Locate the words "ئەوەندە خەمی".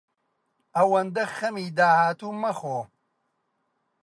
0.75-1.67